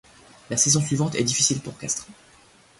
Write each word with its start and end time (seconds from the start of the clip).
La 0.49 0.57
saison 0.57 0.81
suivante 0.81 1.13
est 1.13 1.23
difficile 1.23 1.59
pour 1.59 1.77
Castres. 1.77 2.07